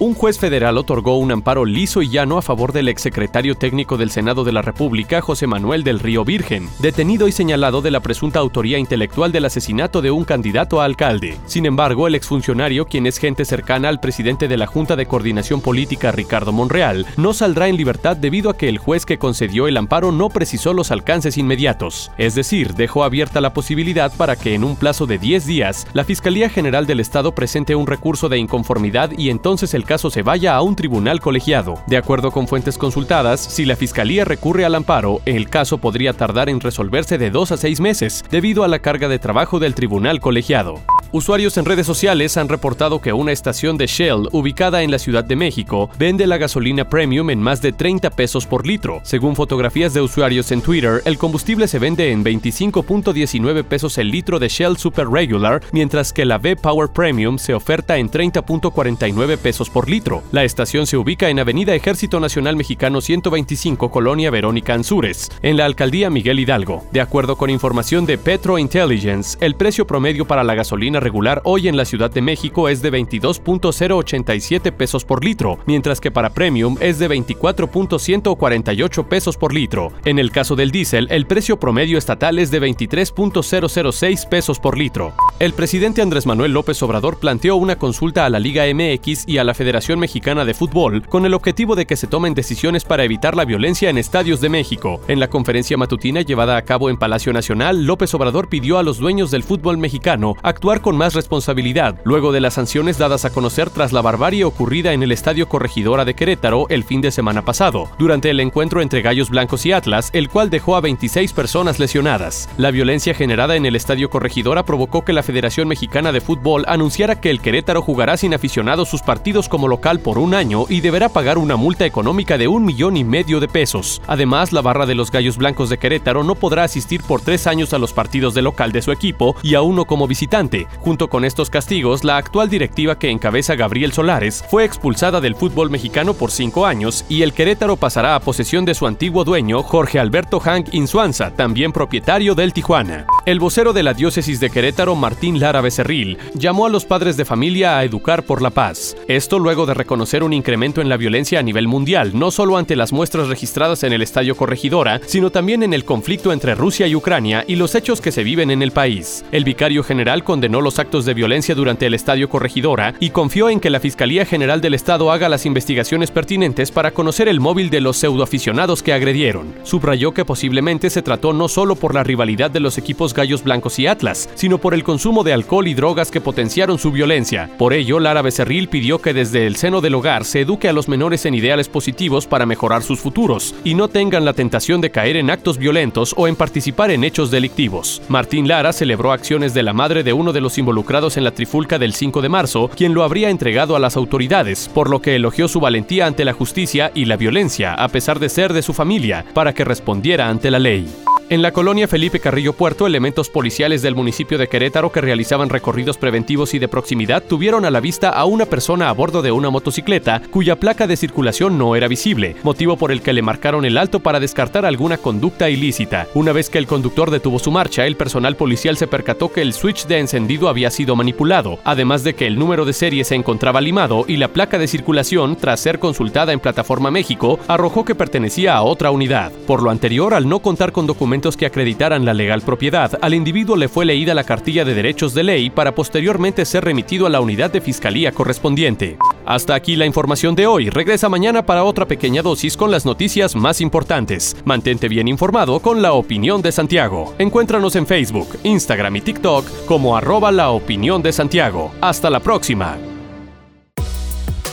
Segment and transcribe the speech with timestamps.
[0.00, 4.12] Un juez federal otorgó un amparo liso y llano a favor del exsecretario técnico del
[4.12, 8.38] Senado de la República, José Manuel del Río Virgen, detenido y señalado de la presunta
[8.38, 11.36] autoría intelectual del asesinato de un candidato a alcalde.
[11.46, 15.60] Sin embargo, el exfuncionario, quien es gente cercana al presidente de la Junta de Coordinación
[15.60, 19.76] Política, Ricardo Monreal, no saldrá en libertad debido a que el juez que concedió el
[19.76, 22.12] amparo no precisó los alcances inmediatos.
[22.18, 26.04] Es decir, dejó abierta la posibilidad para que en un plazo de 10 días, la
[26.04, 30.54] Fiscalía General del Estado presente un recurso de inconformidad y entonces el caso se vaya
[30.54, 31.82] a un tribunal colegiado.
[31.86, 36.50] De acuerdo con fuentes consultadas, si la Fiscalía recurre al amparo, el caso podría tardar
[36.50, 40.20] en resolverse de dos a seis meses, debido a la carga de trabajo del tribunal
[40.20, 40.74] colegiado.
[41.10, 45.24] Usuarios en redes sociales han reportado que una estación de Shell ubicada en la Ciudad
[45.24, 49.00] de México vende la gasolina premium en más de 30 pesos por litro.
[49.04, 54.38] Según fotografías de usuarios en Twitter, el combustible se vende en 25.19 pesos el litro
[54.38, 59.88] de Shell Super Regular, mientras que la V-Power Premium se oferta en 30.49 pesos por
[59.88, 60.22] litro.
[60.30, 65.64] La estación se ubica en Avenida Ejército Nacional Mexicano 125, Colonia Verónica Anzures, en la
[65.64, 66.84] alcaldía Miguel Hidalgo.
[66.92, 71.68] De acuerdo con información de Petro Intelligence, el precio promedio para la gasolina regular hoy
[71.68, 76.76] en la Ciudad de México es de 22.087 pesos por litro, mientras que para Premium
[76.80, 79.92] es de 24.148 pesos por litro.
[80.04, 85.12] En el caso del diésel, el precio promedio estatal es de 23.006 pesos por litro.
[85.38, 89.44] El presidente Andrés Manuel López Obrador planteó una consulta a la Liga MX y a
[89.44, 93.36] la Federación Mexicana de Fútbol con el objetivo de que se tomen decisiones para evitar
[93.36, 95.00] la violencia en estadios de México.
[95.08, 98.98] En la conferencia matutina llevada a cabo en Palacio Nacional, López Obrador pidió a los
[98.98, 103.70] dueños del fútbol mexicano actuar con más responsabilidad, luego de las sanciones dadas a conocer
[103.70, 107.88] tras la barbarie ocurrida en el Estadio Corregidora de Querétaro el fin de semana pasado,
[107.98, 112.48] durante el encuentro entre Gallos Blancos y Atlas, el cual dejó a 26 personas lesionadas.
[112.56, 117.20] La violencia generada en el Estadio Corregidora provocó que la Federación Mexicana de Fútbol anunciara
[117.20, 121.08] que el Querétaro jugará sin aficionados sus partidos como local por un año y deberá
[121.08, 124.00] pagar una multa económica de un millón y medio de pesos.
[124.06, 127.72] Además, la barra de los Gallos Blancos de Querétaro no podrá asistir por tres años
[127.72, 131.24] a los partidos de local de su equipo y a uno como visitante, Junto con
[131.24, 136.30] estos castigos, la actual directiva que encabeza Gabriel Solares fue expulsada del fútbol mexicano por
[136.30, 140.68] cinco años y el Querétaro pasará a posesión de su antiguo dueño, Jorge Alberto Hank
[140.72, 143.06] Insuanza, también propietario del Tijuana.
[143.28, 147.26] El vocero de la diócesis de Querétaro, Martín Lara Becerril, llamó a los padres de
[147.26, 148.96] familia a educar por la paz.
[149.06, 152.74] Esto luego de reconocer un incremento en la violencia a nivel mundial, no solo ante
[152.74, 156.94] las muestras registradas en el Estadio Corregidora, sino también en el conflicto entre Rusia y
[156.94, 159.22] Ucrania y los hechos que se viven en el país.
[159.30, 163.60] El vicario general condenó los actos de violencia durante el Estadio Corregidora y confió en
[163.60, 167.82] que la Fiscalía General del Estado haga las investigaciones pertinentes para conocer el móvil de
[167.82, 169.54] los pseudoaficionados que agredieron.
[169.64, 173.80] Subrayó que posiblemente se trató no solo por la rivalidad de los equipos Gallos Blancos
[173.80, 177.50] y Atlas, sino por el consumo de alcohol y drogas que potenciaron su violencia.
[177.58, 180.88] Por ello, Lara Becerril pidió que desde el seno del hogar se eduque a los
[180.88, 185.16] menores en ideales positivos para mejorar sus futuros y no tengan la tentación de caer
[185.16, 188.00] en actos violentos o en participar en hechos delictivos.
[188.08, 191.78] Martín Lara celebró acciones de la madre de uno de los involucrados en la trifulca
[191.80, 195.48] del 5 de marzo, quien lo habría entregado a las autoridades, por lo que elogió
[195.48, 199.24] su valentía ante la justicia y la violencia, a pesar de ser de su familia,
[199.34, 200.86] para que respondiera ante la ley.
[201.30, 205.98] En la colonia Felipe Carrillo Puerto, elementos policiales del municipio de Querétaro que realizaban recorridos
[205.98, 209.50] preventivos y de proximidad tuvieron a la vista a una persona a bordo de una
[209.50, 213.76] motocicleta cuya placa de circulación no era visible, motivo por el que le marcaron el
[213.76, 216.06] alto para descartar alguna conducta ilícita.
[216.14, 219.52] Una vez que el conductor detuvo su marcha, el personal policial se percató que el
[219.52, 223.60] switch de encendido había sido manipulado, además de que el número de serie se encontraba
[223.60, 228.56] limado y la placa de circulación, tras ser consultada en Plataforma México, arrojó que pertenecía
[228.56, 229.30] a otra unidad.
[229.46, 230.86] Por lo anterior, al no contar con
[231.18, 235.24] que acreditaran la legal propiedad, al individuo le fue leída la cartilla de derechos de
[235.24, 238.96] ley para posteriormente ser remitido a la unidad de fiscalía correspondiente.
[239.26, 240.70] Hasta aquí la información de hoy.
[240.70, 244.36] Regresa mañana para otra pequeña dosis con las noticias más importantes.
[244.44, 247.14] Mantente bien informado con la opinión de Santiago.
[247.18, 251.72] Encuéntranos en Facebook, Instagram y TikTok como arroba la opinión de Santiago.
[251.80, 252.78] Hasta la próxima.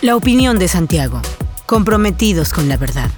[0.00, 1.20] La opinión de Santiago.
[1.66, 3.10] Comprometidos con la verdad.